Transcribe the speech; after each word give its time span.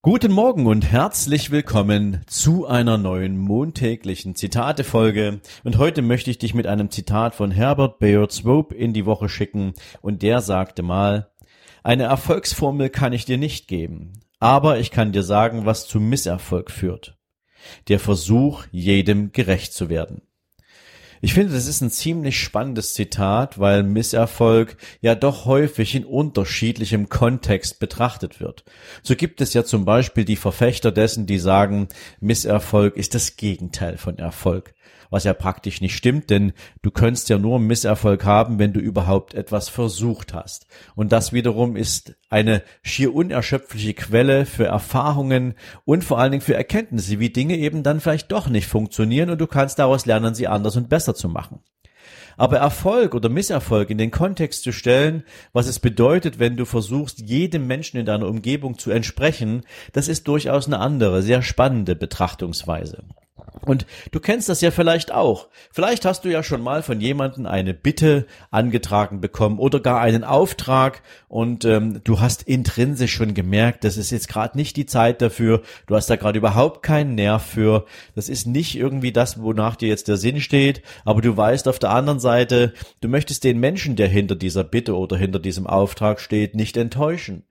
Guten 0.00 0.30
Morgen 0.30 0.66
und 0.66 0.92
herzlich 0.92 1.50
willkommen 1.50 2.20
zu 2.28 2.68
einer 2.68 2.96
neuen 2.98 3.36
montäglichen 3.36 4.36
Zitate-Folge. 4.36 5.40
Und 5.64 5.76
heute 5.76 6.02
möchte 6.02 6.30
ich 6.30 6.38
dich 6.38 6.54
mit 6.54 6.68
einem 6.68 6.88
Zitat 6.92 7.34
von 7.34 7.50
Herbert 7.50 7.98
Bayard 7.98 8.30
Swope 8.30 8.76
in 8.76 8.92
die 8.92 9.06
Woche 9.06 9.28
schicken. 9.28 9.74
Und 10.00 10.22
der 10.22 10.40
sagte 10.40 10.84
mal, 10.84 11.32
eine 11.82 12.04
Erfolgsformel 12.04 12.90
kann 12.90 13.12
ich 13.12 13.24
dir 13.24 13.38
nicht 13.38 13.66
geben, 13.66 14.12
aber 14.38 14.78
ich 14.78 14.92
kann 14.92 15.10
dir 15.10 15.24
sagen, 15.24 15.66
was 15.66 15.88
zu 15.88 15.98
Misserfolg 15.98 16.70
führt. 16.70 17.18
Der 17.88 17.98
Versuch, 17.98 18.66
jedem 18.70 19.32
gerecht 19.32 19.72
zu 19.72 19.88
werden. 19.88 20.22
Ich 21.20 21.34
finde, 21.34 21.52
das 21.52 21.66
ist 21.66 21.80
ein 21.80 21.90
ziemlich 21.90 22.38
spannendes 22.40 22.94
Zitat, 22.94 23.58
weil 23.58 23.82
Misserfolg 23.82 24.76
ja 25.00 25.14
doch 25.14 25.44
häufig 25.46 25.94
in 25.94 26.04
unterschiedlichem 26.04 27.08
Kontext 27.08 27.80
betrachtet 27.80 28.40
wird. 28.40 28.64
So 29.02 29.16
gibt 29.16 29.40
es 29.40 29.54
ja 29.54 29.64
zum 29.64 29.84
Beispiel 29.84 30.24
die 30.24 30.36
Verfechter 30.36 30.92
dessen, 30.92 31.26
die 31.26 31.38
sagen, 31.38 31.88
Misserfolg 32.20 32.96
ist 32.96 33.14
das 33.14 33.36
Gegenteil 33.36 33.98
von 33.98 34.18
Erfolg 34.18 34.74
was 35.10 35.24
ja 35.24 35.32
praktisch 35.32 35.80
nicht 35.80 35.96
stimmt, 35.96 36.30
denn 36.30 36.52
du 36.82 36.90
könntest 36.90 37.28
ja 37.28 37.38
nur 37.38 37.58
Misserfolg 37.58 38.24
haben, 38.24 38.58
wenn 38.58 38.72
du 38.72 38.80
überhaupt 38.80 39.34
etwas 39.34 39.68
versucht 39.68 40.34
hast. 40.34 40.66
Und 40.94 41.12
das 41.12 41.32
wiederum 41.32 41.76
ist 41.76 42.16
eine 42.30 42.62
schier 42.82 43.14
unerschöpfliche 43.14 43.94
Quelle 43.94 44.46
für 44.46 44.66
Erfahrungen 44.66 45.54
und 45.84 46.04
vor 46.04 46.18
allen 46.18 46.32
Dingen 46.32 46.42
für 46.42 46.54
Erkenntnisse, 46.54 47.18
wie 47.18 47.30
Dinge 47.30 47.56
eben 47.56 47.82
dann 47.82 48.00
vielleicht 48.00 48.30
doch 48.32 48.48
nicht 48.48 48.66
funktionieren 48.66 49.30
und 49.30 49.40
du 49.40 49.46
kannst 49.46 49.78
daraus 49.78 50.06
lernen, 50.06 50.34
sie 50.34 50.48
anders 50.48 50.76
und 50.76 50.88
besser 50.88 51.14
zu 51.14 51.28
machen. 51.28 51.60
Aber 52.38 52.58
Erfolg 52.58 53.16
oder 53.16 53.28
Misserfolg 53.28 53.90
in 53.90 53.98
den 53.98 54.12
Kontext 54.12 54.62
zu 54.62 54.70
stellen, 54.70 55.24
was 55.52 55.66
es 55.66 55.80
bedeutet, 55.80 56.38
wenn 56.38 56.56
du 56.56 56.66
versuchst, 56.66 57.18
jedem 57.18 57.66
Menschen 57.66 57.98
in 57.98 58.06
deiner 58.06 58.28
Umgebung 58.28 58.78
zu 58.78 58.92
entsprechen, 58.92 59.62
das 59.92 60.06
ist 60.06 60.28
durchaus 60.28 60.68
eine 60.68 60.78
andere, 60.78 61.22
sehr 61.22 61.42
spannende 61.42 61.96
Betrachtungsweise. 61.96 63.02
Und 63.62 63.86
du 64.12 64.20
kennst 64.20 64.48
das 64.48 64.60
ja 64.60 64.70
vielleicht 64.70 65.12
auch. 65.12 65.48
Vielleicht 65.72 66.04
hast 66.04 66.24
du 66.24 66.28
ja 66.28 66.42
schon 66.42 66.62
mal 66.62 66.82
von 66.82 67.00
jemandem 67.00 67.46
eine 67.46 67.74
Bitte 67.74 68.26
angetragen 68.50 69.20
bekommen 69.20 69.58
oder 69.58 69.80
gar 69.80 70.00
einen 70.00 70.24
Auftrag 70.24 71.02
und 71.28 71.64
ähm, 71.64 72.00
du 72.04 72.20
hast 72.20 72.42
intrinsisch 72.42 73.12
schon 73.12 73.34
gemerkt, 73.34 73.84
das 73.84 73.96
ist 73.96 74.10
jetzt 74.10 74.28
gerade 74.28 74.56
nicht 74.56 74.76
die 74.76 74.86
Zeit 74.86 75.22
dafür, 75.22 75.62
du 75.86 75.96
hast 75.96 76.08
da 76.08 76.16
gerade 76.16 76.38
überhaupt 76.38 76.82
keinen 76.82 77.14
Nerv 77.14 77.44
für, 77.44 77.84
das 78.14 78.28
ist 78.28 78.46
nicht 78.46 78.76
irgendwie 78.76 79.12
das, 79.12 79.40
wonach 79.40 79.76
dir 79.76 79.88
jetzt 79.88 80.08
der 80.08 80.16
Sinn 80.16 80.40
steht, 80.40 80.82
aber 81.04 81.20
du 81.20 81.36
weißt 81.36 81.68
auf 81.68 81.78
der 81.78 81.90
anderen 81.90 82.20
Seite, 82.20 82.72
du 83.00 83.08
möchtest 83.08 83.44
den 83.44 83.58
Menschen, 83.58 83.96
der 83.96 84.08
hinter 84.08 84.36
dieser 84.36 84.64
Bitte 84.64 84.96
oder 84.96 85.16
hinter 85.16 85.38
diesem 85.38 85.66
Auftrag 85.66 86.20
steht, 86.20 86.54
nicht 86.54 86.76
enttäuschen 86.76 87.44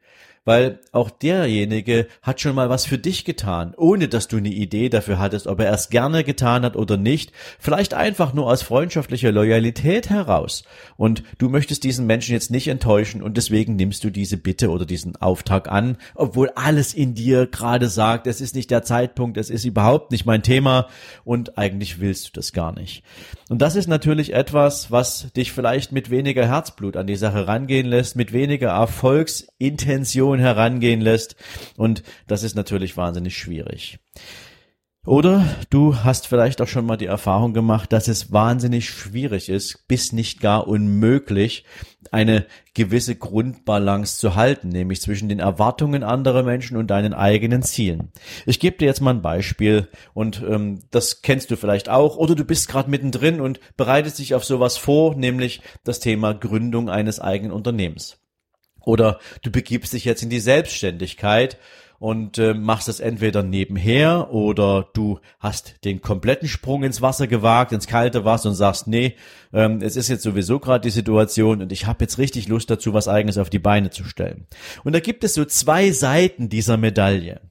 weil 0.47 0.79
auch 0.93 1.09
derjenige 1.09 2.07
hat 2.21 2.39
schon 2.39 2.55
mal 2.55 2.69
was 2.69 2.85
für 2.85 2.97
dich 2.97 3.25
getan, 3.25 3.73
ohne 3.75 4.07
dass 4.07 4.29
du 4.29 4.37
eine 4.37 4.47
Idee 4.47 4.87
dafür 4.87 5.19
hattest, 5.19 5.45
ob 5.45 5.59
er 5.59 5.73
es 5.73 5.89
gerne 5.89 6.23
getan 6.23 6.63
hat 6.63 6.77
oder 6.77 6.95
nicht, 6.95 7.33
vielleicht 7.59 7.93
einfach 7.93 8.33
nur 8.33 8.47
aus 8.47 8.61
freundschaftlicher 8.61 9.33
Loyalität 9.33 10.09
heraus. 10.09 10.63
Und 10.95 11.21
du 11.37 11.49
möchtest 11.49 11.83
diesen 11.83 12.07
Menschen 12.07 12.31
jetzt 12.31 12.49
nicht 12.49 12.69
enttäuschen 12.69 13.21
und 13.21 13.35
deswegen 13.35 13.75
nimmst 13.75 14.05
du 14.05 14.09
diese 14.09 14.37
Bitte 14.37 14.69
oder 14.69 14.85
diesen 14.85 15.17
Auftrag 15.17 15.69
an, 15.69 15.97
obwohl 16.15 16.49
alles 16.55 16.93
in 16.93 17.13
dir 17.13 17.47
gerade 17.47 17.89
sagt, 17.89 18.25
es 18.25 18.39
ist 18.39 18.55
nicht 18.55 18.71
der 18.71 18.83
Zeitpunkt, 18.83 19.36
es 19.36 19.49
ist 19.49 19.65
überhaupt 19.65 20.11
nicht 20.11 20.25
mein 20.25 20.43
Thema 20.43 20.87
und 21.25 21.57
eigentlich 21.57 21.99
willst 21.99 22.27
du 22.27 22.31
das 22.31 22.53
gar 22.53 22.71
nicht. 22.71 23.03
Und 23.49 23.61
das 23.61 23.75
ist 23.75 23.87
natürlich 23.87 24.33
etwas, 24.33 24.91
was 24.91 25.31
dich 25.33 25.53
vielleicht 25.53 25.91
mit 25.91 26.09
weniger 26.09 26.45
Herzblut 26.45 26.97
an 26.97 27.08
die 27.08 27.15
Sache 27.15 27.47
rangehen 27.47 27.85
lässt, 27.85 28.15
mit 28.15 28.33
weniger 28.33 28.69
Erfolgsintention 28.69 30.39
herangehen 30.39 30.99
lässt. 30.99 31.35
Und 31.77 32.03
das 32.27 32.43
ist 32.43 32.55
natürlich 32.55 32.97
wahnsinnig 32.97 33.37
schwierig. 33.37 33.99
Oder 35.07 35.45
du 35.69 35.95
hast 36.03 36.27
vielleicht 36.27 36.61
auch 36.61 36.67
schon 36.67 36.85
mal 36.85 36.97
die 36.97 37.05
Erfahrung 37.05 37.53
gemacht, 37.53 37.93
dass 37.93 38.09
es 38.09 38.33
wahnsinnig 38.33 38.89
schwierig 38.89 39.47
ist, 39.47 39.87
bis 39.87 40.11
nicht 40.11 40.41
gar 40.41 40.67
unmöglich, 40.67 41.63
eine 42.11 42.45
gewisse 42.73 43.15
Grundbalance 43.15 44.19
zu 44.19 44.35
halten, 44.35 44.67
nämlich 44.67 44.99
zwischen 44.99 45.29
den 45.29 45.39
Erwartungen 45.39 46.03
anderer 46.03 46.43
Menschen 46.43 46.75
und 46.75 46.87
deinen 46.87 47.13
eigenen 47.13 47.61
Zielen. 47.63 48.11
Ich 48.45 48.59
gebe 48.59 48.75
dir 48.75 48.87
jetzt 48.87 48.99
mal 48.99 49.13
ein 49.13 49.21
Beispiel 49.21 49.87
und 50.13 50.43
ähm, 50.45 50.81
das 50.91 51.21
kennst 51.21 51.51
du 51.51 51.55
vielleicht 51.55 51.87
auch 51.87 52.17
oder 52.17 52.35
du 52.35 52.43
bist 52.43 52.67
gerade 52.67 52.89
mittendrin 52.89 53.39
und 53.39 53.61
bereitest 53.77 54.19
dich 54.19 54.35
auf 54.35 54.43
sowas 54.43 54.75
vor, 54.75 55.15
nämlich 55.15 55.61
das 55.85 56.01
Thema 56.01 56.33
Gründung 56.33 56.89
eines 56.89 57.21
eigenen 57.21 57.53
Unternehmens. 57.53 58.17
Oder 58.81 59.19
du 59.41 59.51
begibst 59.51 59.93
dich 59.93 60.03
jetzt 60.03 60.21
in 60.23 60.29
die 60.29 60.41
Selbstständigkeit 60.41 61.57
und 61.99 62.37
äh, 62.37 62.53
machst 62.53 62.87
es 62.87 62.99
entweder 62.99 63.43
nebenher 63.43 64.31
oder 64.31 64.87
du 64.93 65.19
hast 65.39 65.83
den 65.83 66.02
kompletten 66.02 66.47
Sprung 66.47 66.83
ins 66.83 67.02
Wasser 67.02 67.27
gewagt, 67.27 67.71
ins 67.71 67.87
kalte 67.87 68.25
Wasser 68.25 68.49
und 68.49 68.55
sagst, 68.55 68.87
nee, 68.87 69.15
ähm, 69.53 69.81
es 69.81 69.95
ist 69.95 70.07
jetzt 70.07 70.23
sowieso 70.23 70.59
gerade 70.59 70.83
die 70.83 70.91
Situation 70.91 71.61
und 71.61 71.71
ich 71.71 71.86
habe 71.87 72.03
jetzt 72.03 72.17
richtig 72.17 72.47
Lust 72.47 72.69
dazu, 72.69 72.93
was 72.93 73.07
eigenes 73.07 73.37
auf 73.37 73.49
die 73.49 73.59
Beine 73.59 73.89
zu 73.89 74.03
stellen. 74.03 74.45
Und 74.83 74.93
da 74.93 74.99
gibt 74.99 75.23
es 75.23 75.33
so 75.33 75.45
zwei 75.45 75.91
Seiten 75.91 76.49
dieser 76.49 76.77
Medaille. 76.77 77.41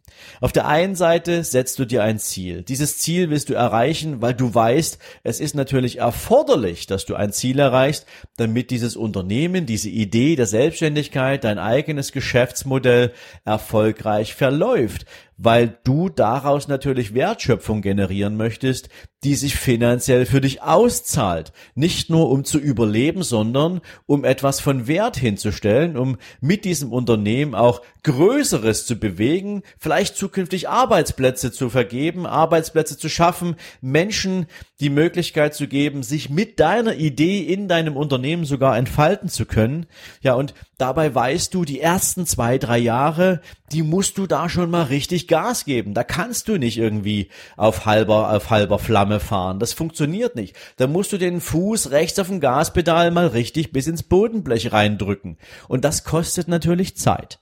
Auf 0.41 0.53
der 0.53 0.66
einen 0.66 0.94
Seite 0.94 1.44
setzt 1.44 1.78
du 1.78 1.84
dir 1.84 2.03
ein 2.03 2.19
Ziel. 2.19 2.62
Dieses 2.62 2.99
Ziel 2.99 3.31
willst 3.31 3.49
du 3.49 3.54
erreichen, 3.54 4.21
weil 4.22 4.34
du 4.34 4.54
weißt, 4.54 4.99
es 5.22 5.41
ist 5.41 5.54
natürlich 5.54 5.99
erforderlich, 5.99 6.87
dass 6.87 7.06
du 7.06 7.15
ein 7.15 7.32
Ziel 7.32 7.59
erreichst, 7.59 8.06
damit 8.37 8.71
dieses 8.71 8.97
Unternehmen, 8.97 9.66
diese 9.66 9.88
Idee 9.88 10.37
der 10.37 10.47
Selbstständigkeit, 10.47 11.44
dein 11.44 11.59
eigenes 11.59 12.12
Geschäftsmodell 12.12 13.12
erfolgreich 13.44 14.34
verläuft 14.34 15.06
weil 15.36 15.78
du 15.84 16.08
daraus 16.08 16.69
natürlich 16.69 17.14
Wertschöpfung 17.14 17.82
generieren 17.82 18.36
möchtest, 18.36 18.88
die 19.24 19.34
sich 19.34 19.56
finanziell 19.56 20.24
für 20.24 20.41
dich 20.41 20.62
auszahlt. 20.62 21.52
Nicht 21.74 22.10
nur 22.10 22.30
um 22.30 22.44
zu 22.44 22.58
überleben, 22.58 23.22
sondern 23.22 23.80
um 24.06 24.24
etwas 24.24 24.60
von 24.60 24.86
Wert 24.86 25.16
hinzustellen, 25.16 25.97
um 25.97 26.16
mit 26.41 26.64
diesem 26.64 26.92
Unternehmen 26.92 27.54
auch 27.54 27.82
Größeres 28.04 28.86
zu 28.86 28.97
bewegen, 28.97 29.62
vielleicht 29.78 30.16
zukünftig 30.16 30.69
Arbeitsplätze 30.69 31.50
zu 31.50 31.70
vergeben, 31.70 32.24
Arbeitsplätze 32.24 32.97
zu 32.97 33.08
schaffen, 33.08 33.56
Menschen 33.80 34.47
die 34.78 34.91
Möglichkeit 34.91 35.54
zu 35.54 35.66
geben, 35.66 36.04
sich 36.04 36.30
mit 36.30 36.60
deiner 36.60 36.94
Idee 36.94 37.41
in 37.41 37.66
deinem 37.66 37.97
Unternehmen 37.97 38.44
sogar 38.44 38.76
entfalten 38.76 39.28
zu 39.28 39.44
können. 39.44 39.86
Ja, 40.20 40.34
und 40.34 40.54
dabei 40.78 41.12
weißt 41.12 41.53
du, 41.53 41.64
die 41.64 41.80
ersten 41.80 42.26
zwei, 42.26 42.58
drei 42.58 42.78
Jahre, 42.78 43.41
die 43.72 43.82
musst 43.82 44.18
du 44.18 44.28
da 44.28 44.48
schon 44.48 44.70
mal 44.70 44.84
richtig 44.84 45.25
Gas 45.26 45.64
geben. 45.64 45.94
Da 45.94 46.04
kannst 46.04 46.48
du 46.48 46.56
nicht 46.56 46.78
irgendwie 46.78 47.28
auf 47.56 47.87
halber, 47.87 48.32
auf 48.32 48.50
halber 48.50 48.78
Flamme 48.78 49.20
fahren. 49.20 49.59
Das 49.59 49.72
funktioniert 49.72 50.37
nicht. 50.37 50.56
Da 50.76 50.87
musst 50.87 51.12
du 51.12 51.19
den 51.19 51.41
Fuß 51.41 51.91
rechts 51.91 52.19
auf 52.19 52.28
dem 52.28 52.41
Gaspedal 52.41 53.10
mal 53.10 53.28
richtig 53.28 53.72
bis 53.72 53.86
ins 53.86 54.03
Bodenblech 54.03 54.72
reindrücken. 54.72 55.38
Und 55.69 55.84
das 55.84 56.04
kostet 56.04 56.48
natürlich 56.48 56.97
Zeit. 56.97 57.38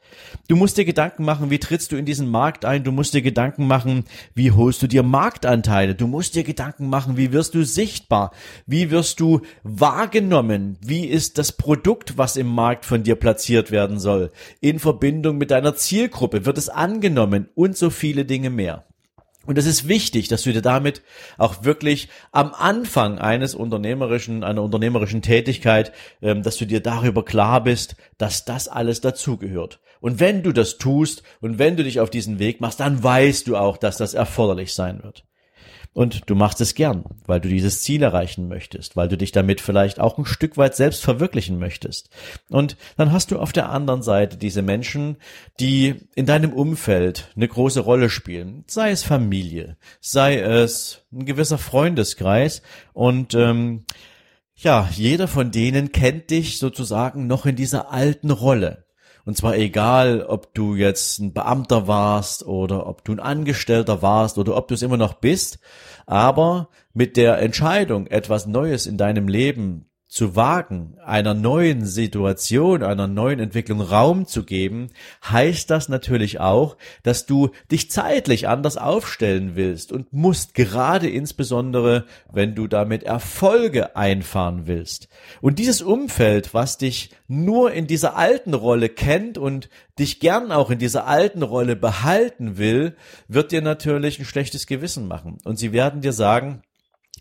Du 0.49 0.57
musst 0.57 0.77
dir 0.77 0.85
Gedanken 0.85 1.25
machen, 1.25 1.51
wie 1.51 1.59
trittst 1.59 1.93
du 1.93 1.97
in 1.97 2.05
diesen 2.05 2.29
Markt 2.29 2.65
ein? 2.65 2.85
Du 2.85 2.93
musst 2.93 3.15
dir 3.15 3.23
Gedanken 3.23 3.67
machen, 3.67 4.05
wie 4.35 4.51
holst 4.51 4.83
du 4.83 4.87
dir 4.87 5.03
Marktanteile? 5.03 5.95
Du 5.95 6.07
musst 6.07 6.35
dir 6.35 6.45
Gedanken 6.45 6.89
machen, 6.89 7.17
wie 7.17 7.33
wirst 7.33 7.55
du 7.55 7.65
sichtbar? 7.65 8.33
Wie 8.67 8.91
wirst 8.91 9.21
du 9.21 9.41
wahrgenommen? 9.63 10.79
Wie 10.81 11.07
ist 11.07 11.39
das 11.39 11.53
Produkt, 11.53 12.19
was 12.19 12.37
im 12.37 12.49
Markt 12.49 12.85
von 12.85 13.03
dir 13.03 13.17
platziert 13.17 13.71
werden 13.71 13.99
soll? 13.99 14.31
In 14.61 14.79
Verbindung 14.79 15.39
mit 15.39 15.51
deiner 15.51 15.75
Zielgruppe 15.75 16.47
wird 16.47 16.59
es 16.59 16.69
angenommen 16.69 17.49
und 17.55 17.74
so 17.77 17.91
viele 17.91 18.25
Dinge 18.25 18.51
mehr. 18.51 18.85
Und 19.47 19.59
es 19.59 19.67
ist 19.67 19.89
wichtig, 19.89 20.29
dass 20.29 20.43
du 20.43 20.53
dir 20.53 20.63
damit 20.63 21.03
auch 21.37 21.65
wirklich 21.65 22.09
am 22.33 22.55
Anfang 22.55 23.19
eines 23.19 23.55
unternehmerischen, 23.55 24.43
einer 24.43 24.63
unternehmerischen 24.63 25.23
Tätigkeit, 25.23 25.93
ähm, 26.23 26.43
dass 26.43 26.57
du 26.57 26.65
dir 26.65 26.81
darüber 26.81 27.25
klar 27.25 27.63
bist, 27.63 27.97
dass 28.17 28.45
das 28.45 28.69
alles 28.69 29.01
dazugehört. 29.01 29.81
Und 30.01 30.21
wenn 30.21 30.43
du 30.43 30.53
das 30.53 30.79
tust 30.79 31.23
und 31.41 31.59
wenn 31.59 31.77
du 31.77 31.85
dich 31.85 32.01
auf 32.01 32.11
diesen 32.11 32.39
Weg 32.39 32.61
machst, 32.61 32.81
dann 32.81 33.03
weißt 33.03 33.47
du 33.47 33.57
auch, 33.57 33.77
dass 33.77 33.97
das 33.97 34.15
erforderlich 34.15 34.75
sein 34.75 35.03
wird. 35.03 35.25
Und 35.95 36.29
du 36.29 36.35
machst 36.35 36.61
es 36.61 36.75
gern, 36.75 37.05
weil 37.25 37.41
du 37.41 37.49
dieses 37.49 37.83
Ziel 37.83 38.03
erreichen 38.03 38.49
möchtest, 38.49 38.97
weil 38.97 39.09
du 39.09 39.17
dich 39.17 39.31
damit 39.31 39.61
vielleicht 39.61 40.01
auch 40.01 40.19
ein 40.19 40.27
Stück 40.27 40.57
weit 40.57 40.75
selbst 40.75 41.05
verwirklichen 41.05 41.61
möchtest. 41.61 42.11
Und 42.51 42.77
dann 42.97 43.13
hast 43.13 43.31
du 43.31 43.39
auf 43.39 43.53
der 43.53 43.71
anderen 43.71 44.03
Seite 44.03 44.37
diese 44.37 44.63
Menschen, 44.63 45.17
die 45.61 46.09
in 46.17 46.27
deinem 46.27 46.53
Umfeld 46.53 47.31
eine 47.37 47.47
große 47.47 47.79
Rolle 47.79 48.11
spielen, 48.11 48.65
sei 48.67 48.91
es 48.91 49.05
Familie, 49.05 49.77
sei 50.01 50.41
es 50.41 51.05
ein 51.13 51.27
gewisser 51.27 51.59
Freundeskreis 51.59 52.63
und 52.93 53.35
ähm, 53.35 53.85
ja, 54.57 54.89
jeder 54.93 55.29
von 55.29 55.53
denen 55.53 55.93
kennt 55.93 56.31
dich 56.31 56.59
sozusagen 56.59 57.27
noch 57.29 57.47
in 57.47 57.57
dieser 57.57 57.93
alten 57.93 58.31
Rolle. 58.31 58.84
Und 59.25 59.37
zwar 59.37 59.57
egal, 59.57 60.23
ob 60.23 60.55
du 60.55 60.75
jetzt 60.75 61.19
ein 61.19 61.33
Beamter 61.33 61.87
warst 61.87 62.47
oder 62.47 62.87
ob 62.87 63.05
du 63.05 63.13
ein 63.13 63.21
Angestellter 63.21 64.03
warst 64.03 64.37
oder 64.37 64.57
ob 64.57 64.69
du 64.69 64.75
es 64.75 64.83
immer 64.83 64.99
noch 64.99 65.15
bist. 65.15 65.59
Aber 66.07 66.69
mit 66.93 67.17
der 67.17 67.39
Entscheidung, 67.39 68.07
etwas 68.07 68.47
Neues 68.47 68.87
in 68.87 68.99
deinem 68.99 69.29
Leben 69.29 69.89
zu 70.15 70.37
wagen, 70.37 70.97
einer 71.05 71.35
neuen 71.35 71.85
Situation, 71.85 72.85
einer 72.85 73.09
neuen 73.09 73.41
Entwicklung 73.41 73.81
Raum 73.81 74.27
zu 74.29 74.45
geben, 74.45 74.91
heißt 75.29 75.69
das 75.69 75.89
natürlich 75.89 76.39
auch, 76.39 76.77
dass 77.03 77.27
du 77.27 77.51
dich 77.73 77.91
zeitlich 77.91 78.47
anders 78.47 78.77
aufstellen 78.77 79.57
willst 79.57 79.91
und 79.91 80.13
musst, 80.13 80.55
gerade 80.55 81.11
insbesondere, 81.11 82.05
wenn 82.33 82.55
du 82.55 82.69
damit 82.69 83.03
Erfolge 83.03 83.97
einfahren 83.97 84.69
willst. 84.69 85.09
Und 85.41 85.59
dieses 85.59 85.83
Umfeld, 85.83 86.55
was 86.55 86.79
dich 86.79 87.11
nur 87.27 87.73
in 87.73 87.89
dieser 87.89 88.17
alten 88.17 88.55
Rolle 88.55 88.91
kennt 88.91 89.37
und 89.37 89.69
dich 89.99 90.21
gern 90.21 90.53
auch 90.53 90.71
in 90.71 90.79
dieser 90.79 91.09
alten 91.09 91.43
Rolle 91.43 91.75
behalten 91.75 92.57
will, 92.57 92.95
wird 93.27 93.51
dir 93.51 93.63
natürlich 93.63 94.21
ein 94.21 94.27
schlechtes 94.27 94.69
Gewissen 94.69 95.09
machen. 95.09 95.39
Und 95.43 95.59
sie 95.59 95.73
werden 95.73 96.03
dir 96.03 96.13
sagen, 96.13 96.63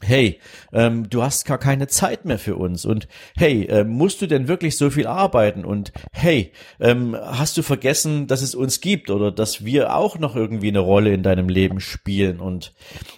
hey, 0.03 0.39
ähm, 0.71 1.09
du 1.09 1.23
hast 1.23 1.45
gar 1.45 1.57
keine 1.57 1.87
Zeit 1.87 2.25
mehr 2.25 2.39
für 2.39 2.55
uns 2.55 2.85
und 2.85 3.07
hey, 3.35 3.65
äh, 3.65 3.83
musst 3.83 4.21
du 4.21 4.27
denn 4.27 4.47
wirklich 4.47 4.77
so 4.77 4.89
viel 4.89 5.07
arbeiten 5.07 5.65
und 5.65 5.91
hey, 6.11 6.51
ähm, 6.79 7.15
hast 7.19 7.57
du 7.57 7.63
vergessen, 7.63 8.27
dass 8.27 8.41
es 8.41 8.55
uns 8.55 8.81
gibt 8.81 9.09
oder 9.09 9.31
dass 9.31 9.65
wir 9.65 9.95
auch 9.95 10.19
noch 10.19 10.35
irgendwie 10.35 10.69
eine 10.69 10.79
Rolle 10.79 11.13
in 11.13 11.23
deinem 11.23 11.49
Leben 11.49 11.79
spielen 11.79 12.39
und 12.39 12.73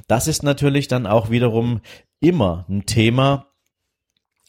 das 0.08 0.28
ist 0.28 0.44
natürlich 0.44 0.88
dann 0.88 1.08
auch 1.08 1.30
wiederum 1.30 1.82
immer 2.20 2.66
ein 2.70 2.86
Thema, 2.86 3.48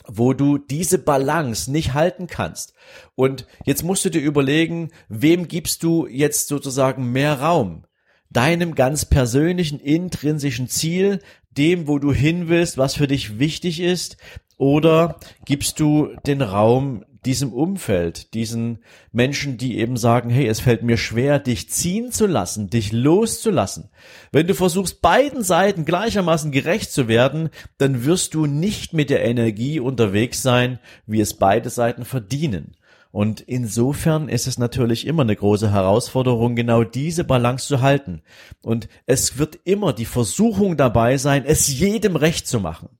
wo 0.06 0.32
du 0.32 0.58
diese 0.58 0.98
Balance 0.98 1.70
nicht 1.70 1.94
halten 1.94 2.26
kannst. 2.26 2.74
Und 3.14 3.46
jetzt 3.64 3.82
musst 3.82 4.04
du 4.04 4.10
dir 4.10 4.20
überlegen, 4.20 4.90
wem 5.08 5.48
gibst 5.48 5.82
du 5.82 6.06
jetzt 6.06 6.48
sozusagen 6.48 7.12
mehr 7.12 7.40
Raum? 7.40 7.84
Deinem 8.30 8.74
ganz 8.74 9.04
persönlichen, 9.04 9.80
intrinsischen 9.80 10.68
Ziel, 10.68 11.20
dem, 11.56 11.88
wo 11.88 11.98
du 11.98 12.12
hin 12.12 12.48
willst, 12.48 12.78
was 12.78 12.94
für 12.94 13.06
dich 13.06 13.38
wichtig 13.38 13.80
ist, 13.80 14.16
oder 14.58 15.18
gibst 15.44 15.80
du 15.80 16.10
den 16.26 16.42
Raum 16.42 17.04
diesem 17.26 17.52
Umfeld, 17.52 18.32
diesen 18.34 18.78
Menschen, 19.12 19.58
die 19.58 19.78
eben 19.78 19.96
sagen, 19.96 20.30
hey, 20.30 20.46
es 20.46 20.60
fällt 20.60 20.82
mir 20.82 20.96
schwer, 20.96 21.40
dich 21.40 21.68
ziehen 21.68 22.12
zu 22.12 22.26
lassen, 22.26 22.70
dich 22.70 22.92
loszulassen. 22.92 23.90
Wenn 24.30 24.46
du 24.46 24.54
versuchst, 24.54 25.02
beiden 25.02 25.42
Seiten 25.42 25.84
gleichermaßen 25.84 26.52
gerecht 26.52 26.92
zu 26.92 27.08
werden, 27.08 27.50
dann 27.78 28.04
wirst 28.04 28.34
du 28.34 28.46
nicht 28.46 28.92
mit 28.92 29.10
der 29.10 29.24
Energie 29.24 29.80
unterwegs 29.80 30.40
sein, 30.40 30.78
wie 31.06 31.20
es 31.20 31.34
beide 31.34 31.68
Seiten 31.68 32.04
verdienen. 32.04 32.76
Und 33.10 33.40
insofern 33.40 34.28
ist 34.28 34.46
es 34.46 34.58
natürlich 34.58 35.06
immer 35.06 35.22
eine 35.22 35.36
große 35.36 35.72
Herausforderung, 35.72 36.54
genau 36.54 36.84
diese 36.84 37.24
Balance 37.24 37.66
zu 37.66 37.80
halten. 37.80 38.22
Und 38.62 38.88
es 39.06 39.38
wird 39.38 39.58
immer 39.64 39.92
die 39.92 40.04
Versuchung 40.04 40.76
dabei 40.76 41.16
sein, 41.16 41.44
es 41.46 41.78
jedem 41.78 42.16
recht 42.16 42.46
zu 42.46 42.60
machen. 42.60 42.90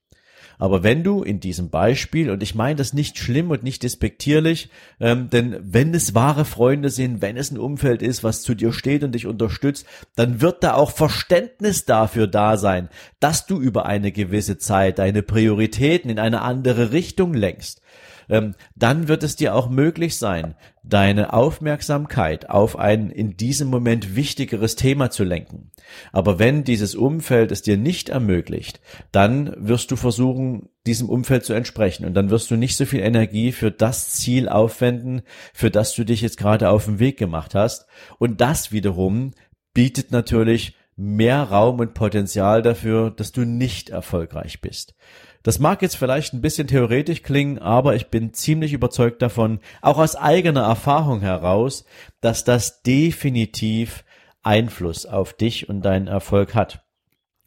Aber 0.58 0.82
wenn 0.82 1.05
du 1.05 1.23
in 1.23 1.41
diesem 1.41 1.69
Beispiel, 1.69 2.31
und 2.31 2.43
ich 2.43 2.55
meine 2.55 2.76
das 2.76 2.93
nicht 2.93 3.19
schlimm 3.19 3.50
und 3.50 3.62
nicht 3.62 3.82
despektierlich, 3.82 4.70
ähm, 5.00 5.29
denn 5.29 5.58
wenn 5.61 5.93
es 5.94 6.14
wahre 6.14 6.44
Freunde 6.44 6.88
sind, 6.88 7.20
wenn 7.20 7.37
es 7.37 7.50
ein 7.50 7.58
Umfeld 7.58 8.03
ist, 8.03 8.25
was 8.25 8.43
zu 8.43 8.55
dir 8.55 8.73
steht 8.73 9.05
und 9.05 9.14
dich 9.14 9.26
unterstützt, 9.26 9.87
dann 10.14 10.41
wird 10.41 10.64
da 10.64 10.75
auch 10.75 10.91
Verständnis 10.91 11.85
dafür 11.85 12.26
da 12.26 12.56
sein, 12.56 12.88
dass 13.20 13.47
du 13.47 13.61
über 13.61 13.87
eine 13.87 14.12
gewisse 14.12 14.56
Zeit 14.56 14.99
deine 14.99 15.23
Prioritäten 15.23 16.11
in 16.11 16.19
eine 16.19 16.43
andere 16.43 16.93
Richtung 16.93 17.35
lenkst 17.35 17.82
ähm, 18.28 18.55
dann 18.75 19.08
wird 19.08 19.23
es 19.23 19.37
dir 19.37 19.55
auch 19.55 19.69
möglich 19.69 20.17
sein, 20.17 20.55
deine 20.82 21.32
Aufmerksamkeit 21.32 22.49
auf 22.49 22.78
ein 22.78 23.11
in 23.11 23.37
diesem 23.37 23.69
Moment 23.69 24.14
wichtigeres 24.14 24.76
Thema 24.76 25.11
zu 25.11 25.25
lenken. 25.25 25.73
Aber 26.12 26.38
wenn 26.38 26.64
dieses 26.64 26.94
Umfeld 26.94 27.50
es 27.50 27.62
dir 27.62 27.76
nicht 27.76 28.08
ermöglicht, 28.08 28.81
dann 29.12 29.55
wirst 29.56 29.90
du 29.90 29.96
versuchen, 29.96 30.69
diesem 30.87 31.08
Umfeld 31.08 31.44
zu 31.44 31.52
entsprechen 31.52 32.06
und 32.06 32.14
dann 32.14 32.31
wirst 32.31 32.50
du 32.50 32.56
nicht 32.56 32.76
so 32.76 32.84
viel 32.84 33.00
Energie 33.00 33.52
für 33.52 33.70
das 33.70 34.12
Ziel 34.12 34.49
aufwenden, 34.49 35.22
für 35.52 35.70
das 35.70 35.94
du 35.94 36.05
dich 36.05 36.20
jetzt 36.20 36.38
gerade 36.38 36.70
auf 36.70 36.84
den 36.84 36.99
Weg 36.99 37.19
gemacht 37.19 37.55
hast. 37.55 37.87
Und 38.19 38.40
das 38.40 38.70
wiederum 38.70 39.32
bietet 39.75 40.12
natürlich 40.12 40.76
mehr 40.96 41.43
Raum 41.43 41.81
und 41.81 41.94
Potenzial 41.94 42.62
dafür, 42.62 43.11
dass 43.11 43.32
du 43.32 43.44
nicht 43.44 43.90
erfolgreich 43.90 44.61
bist. 44.61 44.94
Das 45.46 45.60
mag 45.60 45.81
jetzt 45.81 45.96
vielleicht 45.96 46.34
ein 46.34 46.40
bisschen 46.40 46.66
theoretisch 46.66 47.22
klingen, 47.22 47.60
aber 47.60 47.94
ich 47.94 48.08
bin 48.08 48.34
ziemlich 48.34 48.72
überzeugt 48.72 49.22
davon, 49.22 49.60
auch 49.81 49.96
aus 49.96 50.16
eigener 50.16 50.62
Erfahrung 50.62 51.20
heraus, 51.20 51.84
dass 52.20 52.43
das 52.43 52.82
definitiv 52.82 54.04
Einfluss 54.43 55.06
auf 55.06 55.34
dich 55.34 55.69
und 55.69 55.82
deinen 55.82 56.08
Erfolg 56.08 56.56
hat. 56.56 56.84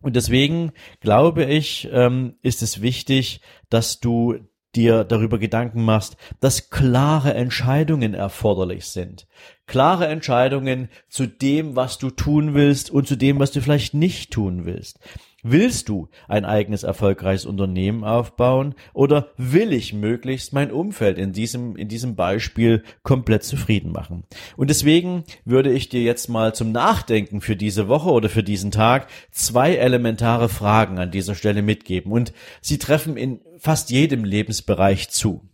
Und 0.02 0.16
deswegen 0.16 0.72
glaube 1.02 1.44
ich, 1.44 1.90
ähm, 1.92 2.36
ist 2.42 2.62
es 2.62 2.82
wichtig, 2.82 3.42
dass 3.70 4.00
du 4.00 4.38
dir 4.78 5.04
darüber 5.04 5.38
Gedanken 5.38 5.84
machst, 5.84 6.16
dass 6.40 6.70
klare 6.70 7.34
Entscheidungen 7.34 8.14
erforderlich 8.14 8.86
sind. 8.86 9.28
Klare 9.68 10.08
Entscheidungen 10.08 10.88
zu 11.10 11.26
dem, 11.26 11.76
was 11.76 11.98
du 11.98 12.12
tun 12.12 12.54
willst 12.54 12.92
und 12.92 13.10
zu 13.10 13.18
dem, 13.18 13.40
was 13.40 13.52
du 13.52 13.60
vielleicht 13.60 13.94
nicht 13.94 14.32
tun 14.32 14.64
willst. 14.64 15.00
Willst 15.44 15.88
du 15.90 16.10
ein 16.28 16.46
eigenes 16.46 16.84
erfolgreiches 16.84 17.46
Unternehmen 17.46 18.04
aufbauen 18.04 18.76
oder 18.94 19.32
will 19.38 19.72
ich 19.74 19.94
möglichst 19.94 20.54
mein 20.54 20.72
Umfeld 20.72 21.18
in 21.18 21.32
diesem, 21.32 21.76
in 21.76 21.88
diesem 21.88 22.16
Beispiel 22.16 22.84
komplett 23.04 23.44
zufrieden 23.44 23.92
machen? 23.92 24.26
Und 24.58 24.70
deswegen 24.70 25.24
würde 25.46 25.72
ich 25.72 25.90
dir 25.90 26.02
jetzt 26.02 26.28
mal 26.28 26.54
zum 26.54 26.72
Nachdenken 26.72 27.42
für 27.42 27.56
diese 27.56 27.88
Woche 27.88 28.10
oder 28.10 28.30
für 28.30 28.44
diesen 28.44 28.72
Tag 28.72 29.08
zwei 29.32 29.76
elementare 29.76 30.50
Fragen 30.50 31.00
an 31.00 31.12
dieser 31.12 31.36
Stelle 31.36 31.62
mitgeben 31.62 32.12
und 32.12 32.34
sie 32.62 32.78
treffen 32.78 33.16
in 33.16 33.40
fast 33.58 33.90
jedem 33.92 34.24
Lebensbereich 34.24 35.10
zu. 35.10 35.50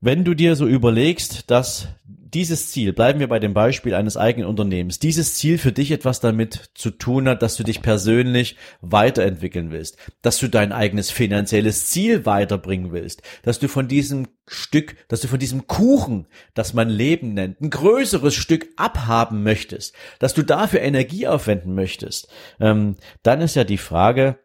Wenn 0.00 0.24
du 0.24 0.34
dir 0.34 0.54
so 0.54 0.66
überlegst, 0.66 1.50
dass 1.50 1.88
dieses 2.34 2.70
Ziel, 2.70 2.92
bleiben 2.92 3.20
wir 3.20 3.28
bei 3.28 3.38
dem 3.38 3.54
Beispiel 3.54 3.94
eines 3.94 4.16
eigenen 4.16 4.48
Unternehmens, 4.48 4.98
dieses 4.98 5.34
Ziel 5.34 5.58
für 5.58 5.72
dich 5.72 5.90
etwas 5.90 6.20
damit 6.20 6.70
zu 6.74 6.90
tun 6.90 7.28
hat, 7.28 7.42
dass 7.42 7.56
du 7.56 7.62
dich 7.62 7.80
persönlich 7.80 8.56
weiterentwickeln 8.80 9.70
willst, 9.70 9.96
dass 10.22 10.38
du 10.38 10.48
dein 10.48 10.72
eigenes 10.72 11.10
finanzielles 11.10 11.86
Ziel 11.86 12.26
weiterbringen 12.26 12.92
willst, 12.92 13.22
dass 13.42 13.58
du 13.58 13.68
von 13.68 13.88
diesem 13.88 14.28
Stück, 14.46 14.96
dass 15.08 15.20
du 15.20 15.28
von 15.28 15.38
diesem 15.38 15.66
Kuchen, 15.66 16.26
das 16.54 16.74
man 16.74 16.88
Leben 16.88 17.34
nennt, 17.34 17.60
ein 17.60 17.70
größeres 17.70 18.34
Stück 18.34 18.68
abhaben 18.76 19.42
möchtest, 19.42 19.94
dass 20.18 20.34
du 20.34 20.42
dafür 20.42 20.80
Energie 20.80 21.26
aufwenden 21.26 21.74
möchtest, 21.74 22.28
ähm, 22.60 22.96
dann 23.22 23.40
ist 23.40 23.56
ja 23.56 23.64
die 23.64 23.78
Frage, 23.78 24.38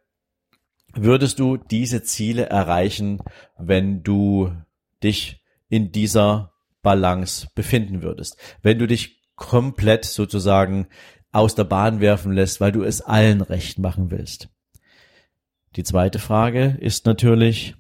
würdest 0.94 1.40
du 1.40 1.58
diese 1.58 2.04
Ziele 2.04 2.46
erreichen, 2.46 3.20
wenn 3.58 4.04
du 4.04 4.56
dich 5.04 5.44
in 5.70 5.92
dieser 5.92 6.53
Balance 6.84 7.48
befinden 7.56 8.04
würdest. 8.04 8.38
Wenn 8.62 8.78
du 8.78 8.86
dich 8.86 9.24
komplett 9.36 10.06
sozusagen 10.06 10.88
aus 11.32 11.56
der 11.56 11.64
Bahn 11.64 12.00
werfen 12.00 12.32
lässt, 12.32 12.62
weil 12.62 12.72
du 12.72 12.84
es 12.84 13.02
allen 13.02 13.42
recht 13.42 13.80
machen 13.80 14.12
willst. 14.12 14.50
Die 15.76 15.84
zweite 15.84 16.20
Frage 16.20 16.78
ist 16.80 17.08
natürlich, 17.08 17.74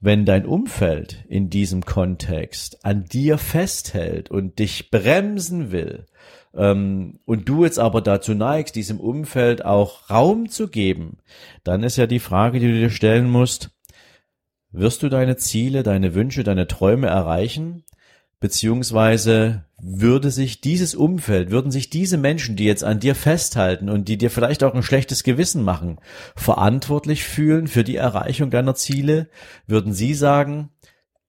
wenn 0.00 0.26
dein 0.26 0.44
Umfeld 0.44 1.24
in 1.28 1.48
diesem 1.48 1.84
Kontext 1.84 2.84
an 2.84 3.06
dir 3.06 3.38
festhält 3.38 4.30
und 4.30 4.58
dich 4.58 4.90
bremsen 4.90 5.72
will, 5.72 6.06
ähm, 6.54 7.20
und 7.24 7.48
du 7.48 7.64
jetzt 7.64 7.78
aber 7.78 8.00
dazu 8.00 8.34
neigst, 8.34 8.74
diesem 8.74 8.98
Umfeld 8.98 9.64
auch 9.64 10.10
Raum 10.10 10.48
zu 10.48 10.68
geben, 10.68 11.18
dann 11.64 11.82
ist 11.82 11.96
ja 11.96 12.06
die 12.06 12.18
Frage, 12.18 12.58
die 12.58 12.68
du 12.68 12.74
dir 12.74 12.90
stellen 12.90 13.30
musst, 13.30 13.70
wirst 14.72 15.02
du 15.02 15.08
deine 15.08 15.36
Ziele, 15.36 15.82
deine 15.82 16.14
Wünsche, 16.14 16.44
deine 16.44 16.66
Träume 16.66 17.08
erreichen? 17.08 17.84
Beziehungsweise 18.40 19.66
würde 19.82 20.30
sich 20.30 20.62
dieses 20.62 20.94
Umfeld, 20.94 21.50
würden 21.50 21.70
sich 21.70 21.90
diese 21.90 22.16
Menschen, 22.16 22.56
die 22.56 22.64
jetzt 22.64 22.84
an 22.84 22.98
dir 22.98 23.14
festhalten 23.14 23.90
und 23.90 24.08
die 24.08 24.16
dir 24.16 24.30
vielleicht 24.30 24.64
auch 24.64 24.74
ein 24.74 24.82
schlechtes 24.82 25.24
Gewissen 25.24 25.62
machen, 25.62 25.98
verantwortlich 26.36 27.24
fühlen 27.24 27.68
für 27.68 27.84
die 27.84 27.96
Erreichung 27.96 28.50
deiner 28.50 28.74
Ziele? 28.74 29.28
Würden 29.66 29.92
sie 29.92 30.14
sagen, 30.14 30.70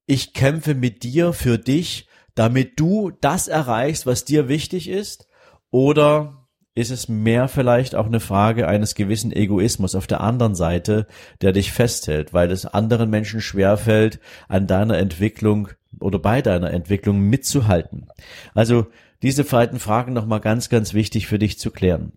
ich 0.06 0.34
kämpfe 0.34 0.74
mit 0.74 1.04
dir 1.04 1.34
für 1.34 1.58
dich, 1.58 2.08
damit 2.34 2.80
du 2.80 3.12
das 3.20 3.50
erreichst, 3.50 4.06
was 4.06 4.24
dir 4.24 4.48
wichtig 4.48 4.88
ist? 4.88 5.28
Oder 5.70 6.48
ist 6.76 6.92
es 6.92 7.10
mehr 7.10 7.50
vielleicht 7.50 7.96
auch 7.96 8.06
eine 8.06 8.22
Frage 8.22 8.68
eines 8.70 8.96
gewissen 8.96 9.34
Egoismus 9.34 9.96
auf 9.96 10.08
der 10.08 10.22
anderen 10.22 10.56
Seite, 10.56 11.08
der 11.42 11.52
dich 11.52 11.74
festhält, 11.74 12.34
weil 12.34 12.52
es 12.52 12.66
anderen 12.66 13.10
Menschen 13.10 13.42
schwerfällt, 13.42 14.22
an 14.48 14.68
deiner 14.68 14.98
Entwicklung 14.98 15.70
oder 16.00 16.20
bei 16.20 16.42
deiner 16.42 16.72
Entwicklung 16.72 17.20
mitzuhalten. 17.20 18.08
Also 18.54 18.88
diese 19.22 19.44
beiden 19.44 19.80
Fragen 19.80 20.14
nochmal 20.14 20.40
ganz, 20.40 20.70
ganz 20.70 20.94
wichtig 20.94 21.28
für 21.28 21.40
dich 21.40 21.60
zu 21.60 21.72
klären. 21.72 22.14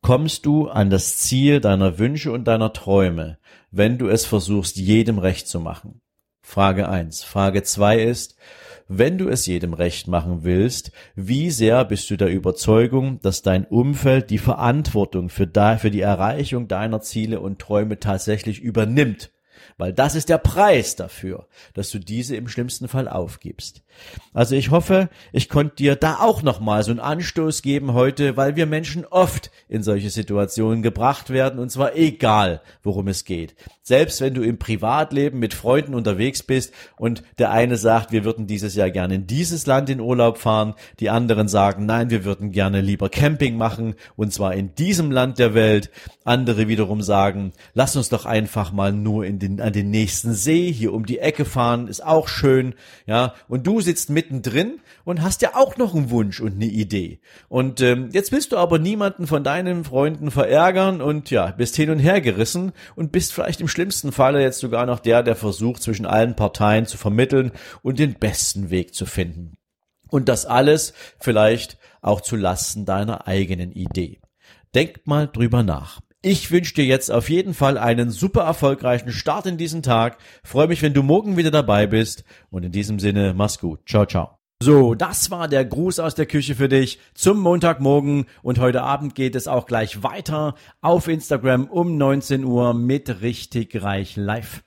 Kommst 0.00 0.44
du 0.44 0.68
an 0.68 0.90
das 0.90 1.18
Ziel 1.18 1.60
deiner 1.60 1.98
Wünsche 1.98 2.30
und 2.30 2.44
deiner 2.44 2.72
Träume, 2.72 3.38
wenn 3.70 3.96
du 3.96 4.08
es 4.08 4.26
versuchst, 4.26 4.76
jedem 4.76 5.18
recht 5.18 5.48
zu 5.48 5.60
machen? 5.60 6.02
Frage 6.42 6.90
eins. 6.90 7.22
Frage 7.22 7.62
zwei 7.62 8.02
ist, 8.02 8.36
wenn 8.86 9.16
du 9.16 9.28
es 9.28 9.46
jedem 9.46 9.72
recht 9.72 10.08
machen 10.08 10.40
willst, 10.42 10.92
wie 11.14 11.50
sehr 11.50 11.86
bist 11.86 12.10
du 12.10 12.16
der 12.16 12.28
Überzeugung, 12.28 13.18
dass 13.22 13.40
dein 13.40 13.64
Umfeld 13.64 14.28
die 14.28 14.38
Verantwortung 14.38 15.30
für, 15.30 15.46
die 15.46 16.02
Erreichung 16.02 16.68
deiner 16.68 17.00
Ziele 17.00 17.40
und 17.40 17.58
Träume 17.58 17.98
tatsächlich 17.98 18.60
übernimmt? 18.60 19.30
Weil 19.76 19.92
das 19.92 20.14
ist 20.14 20.28
der 20.28 20.38
Preis 20.38 20.96
dafür, 20.96 21.46
dass 21.74 21.90
du 21.90 21.98
diese 21.98 22.36
im 22.36 22.48
schlimmsten 22.48 22.88
Fall 22.88 23.08
aufgibst. 23.08 23.82
Also 24.32 24.56
ich 24.56 24.70
hoffe, 24.70 25.08
ich 25.32 25.48
konnte 25.48 25.76
dir 25.76 25.94
da 25.94 26.18
auch 26.18 26.42
nochmal 26.42 26.82
so 26.82 26.90
einen 26.90 26.98
Anstoß 26.98 27.62
geben 27.62 27.92
heute, 27.92 28.36
weil 28.36 28.56
wir 28.56 28.66
Menschen 28.66 29.04
oft 29.06 29.52
in 29.68 29.84
solche 29.84 30.10
Situationen 30.10 30.82
gebracht 30.82 31.30
werden 31.30 31.60
und 31.60 31.70
zwar 31.70 31.94
egal, 31.94 32.60
worum 32.82 33.06
es 33.06 33.24
geht. 33.24 33.54
Selbst 33.82 34.20
wenn 34.20 34.34
du 34.34 34.42
im 34.42 34.58
Privatleben 34.58 35.38
mit 35.38 35.54
Freunden 35.54 35.94
unterwegs 35.94 36.42
bist 36.42 36.72
und 36.96 37.22
der 37.38 37.52
eine 37.52 37.76
sagt, 37.76 38.10
wir 38.10 38.24
würden 38.24 38.46
dieses 38.46 38.74
Jahr 38.74 38.90
gerne 38.90 39.14
in 39.14 39.26
dieses 39.26 39.66
Land 39.66 39.88
in 39.88 40.00
Urlaub 40.00 40.38
fahren, 40.38 40.74
die 40.98 41.10
anderen 41.10 41.46
sagen, 41.46 41.86
nein, 41.86 42.10
wir 42.10 42.24
würden 42.24 42.50
gerne 42.50 42.80
lieber 42.80 43.10
Camping 43.10 43.56
machen 43.56 43.94
und 44.16 44.32
zwar 44.32 44.54
in 44.54 44.74
diesem 44.74 45.12
Land 45.12 45.38
der 45.38 45.54
Welt. 45.54 45.90
Andere 46.24 46.66
wiederum 46.66 47.02
sagen, 47.02 47.52
lass 47.74 47.94
uns 47.94 48.08
doch 48.08 48.24
einfach 48.24 48.72
mal 48.72 48.92
nur 48.92 49.26
in 49.26 49.38
den, 49.38 49.60
an 49.60 49.72
den 49.72 49.90
nächsten 49.90 50.32
See 50.32 50.72
hier 50.72 50.92
um 50.92 51.06
die 51.06 51.18
Ecke 51.18 51.44
fahren, 51.44 51.86
ist 51.86 52.04
auch 52.04 52.26
schön, 52.26 52.74
ja. 53.06 53.34
Und 53.48 53.66
du 53.66 53.80
sitzt 53.84 54.10
mittendrin 54.10 54.80
und 55.04 55.22
hast 55.22 55.42
ja 55.42 55.54
auch 55.54 55.76
noch 55.76 55.94
einen 55.94 56.10
Wunsch 56.10 56.40
und 56.40 56.54
eine 56.54 56.66
Idee. 56.66 57.20
Und 57.48 57.80
ähm, 57.80 58.08
jetzt 58.12 58.32
willst 58.32 58.52
du 58.52 58.56
aber 58.56 58.78
niemanden 58.78 59.26
von 59.26 59.44
deinen 59.44 59.84
Freunden 59.84 60.30
verärgern 60.30 61.00
und 61.00 61.30
ja, 61.30 61.52
bist 61.52 61.76
hin 61.76 61.90
und 61.90 62.00
her 62.00 62.20
gerissen 62.20 62.72
und 62.96 63.12
bist 63.12 63.32
vielleicht 63.32 63.60
im 63.60 63.68
schlimmsten 63.68 64.10
Falle 64.10 64.42
jetzt 64.42 64.58
sogar 64.58 64.86
noch 64.86 64.98
der, 64.98 65.22
der 65.22 65.36
versucht, 65.36 65.82
zwischen 65.82 66.06
allen 66.06 66.34
Parteien 66.34 66.86
zu 66.86 66.96
vermitteln 66.96 67.52
und 67.82 67.98
den 67.98 68.14
besten 68.14 68.70
Weg 68.70 68.94
zu 68.94 69.06
finden. 69.06 69.56
Und 70.08 70.28
das 70.28 70.46
alles 70.46 70.94
vielleicht 71.20 71.78
auch 72.00 72.20
zu 72.20 72.36
Lasten 72.36 72.84
deiner 72.84 73.26
eigenen 73.26 73.72
Idee. 73.72 74.20
Denk 74.74 75.06
mal 75.06 75.28
drüber 75.28 75.62
nach. 75.62 76.00
Ich 76.26 76.50
wünsche 76.50 76.72
dir 76.72 76.86
jetzt 76.86 77.10
auf 77.10 77.28
jeden 77.28 77.52
Fall 77.52 77.76
einen 77.76 78.10
super 78.10 78.44
erfolgreichen 78.44 79.12
Start 79.12 79.44
in 79.44 79.58
diesen 79.58 79.82
Tag. 79.82 80.16
Freue 80.42 80.68
mich, 80.68 80.80
wenn 80.80 80.94
du 80.94 81.02
morgen 81.02 81.36
wieder 81.36 81.50
dabei 81.50 81.86
bist. 81.86 82.24
Und 82.48 82.62
in 82.62 82.72
diesem 82.72 82.98
Sinne, 82.98 83.34
mach's 83.36 83.58
gut. 83.58 83.80
Ciao, 83.86 84.06
ciao. 84.06 84.38
So, 84.62 84.94
das 84.94 85.30
war 85.30 85.48
der 85.48 85.66
Gruß 85.66 85.98
aus 85.98 86.14
der 86.14 86.24
Küche 86.24 86.54
für 86.54 86.70
dich 86.70 86.98
zum 87.12 87.40
Montagmorgen 87.40 88.24
und 88.42 88.58
heute 88.58 88.80
Abend 88.80 89.14
geht 89.14 89.34
es 89.34 89.46
auch 89.46 89.66
gleich 89.66 90.02
weiter 90.02 90.54
auf 90.80 91.08
Instagram 91.08 91.66
um 91.66 91.98
19 91.98 92.42
Uhr 92.42 92.72
mit 92.72 93.20
richtig 93.20 93.82
reich 93.82 94.16
live. 94.16 94.62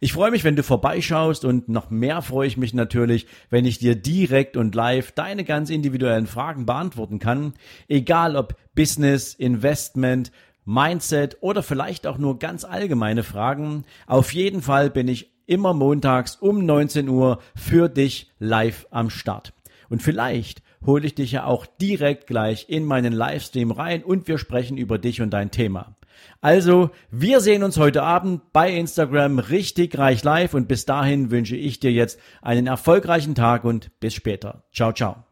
Ich 0.00 0.12
freue 0.12 0.30
mich, 0.30 0.44
wenn 0.44 0.54
du 0.54 0.62
vorbeischaust 0.62 1.44
und 1.44 1.68
noch 1.68 1.90
mehr 1.90 2.22
freue 2.22 2.46
ich 2.46 2.56
mich 2.56 2.72
natürlich, 2.72 3.26
wenn 3.50 3.64
ich 3.64 3.78
dir 3.78 3.96
direkt 3.96 4.56
und 4.56 4.74
live 4.74 5.12
deine 5.12 5.44
ganz 5.44 5.70
individuellen 5.70 6.26
Fragen 6.26 6.66
beantworten 6.66 7.18
kann. 7.18 7.54
Egal 7.88 8.36
ob 8.36 8.54
Business, 8.74 9.34
Investment, 9.34 10.30
Mindset 10.68 11.38
oder 11.40 11.62
vielleicht 11.62 12.06
auch 12.06 12.18
nur 12.18 12.38
ganz 12.38 12.64
allgemeine 12.64 13.22
Fragen. 13.22 13.84
Auf 14.06 14.34
jeden 14.34 14.60
Fall 14.60 14.90
bin 14.90 15.08
ich 15.08 15.32
immer 15.46 15.72
montags 15.72 16.36
um 16.36 16.66
19 16.66 17.08
Uhr 17.08 17.38
für 17.56 17.88
dich 17.88 18.30
live 18.38 18.86
am 18.90 19.08
Start. 19.08 19.54
Und 19.88 20.02
vielleicht 20.02 20.62
hole 20.84 21.06
ich 21.06 21.14
dich 21.14 21.32
ja 21.32 21.44
auch 21.44 21.64
direkt 21.64 22.26
gleich 22.26 22.66
in 22.68 22.84
meinen 22.84 23.14
Livestream 23.14 23.70
rein 23.70 24.04
und 24.04 24.28
wir 24.28 24.36
sprechen 24.36 24.76
über 24.76 24.98
dich 24.98 25.22
und 25.22 25.30
dein 25.30 25.50
Thema. 25.50 25.96
Also, 26.42 26.90
wir 27.10 27.40
sehen 27.40 27.62
uns 27.62 27.78
heute 27.78 28.02
Abend 28.02 28.52
bei 28.52 28.70
Instagram 28.70 29.38
richtig 29.38 29.96
reich 29.96 30.22
live 30.22 30.52
und 30.52 30.68
bis 30.68 30.84
dahin 30.84 31.30
wünsche 31.30 31.56
ich 31.56 31.80
dir 31.80 31.92
jetzt 31.92 32.20
einen 32.42 32.66
erfolgreichen 32.66 33.34
Tag 33.34 33.64
und 33.64 33.98
bis 34.00 34.12
später. 34.12 34.64
Ciao, 34.70 34.92
ciao. 34.92 35.24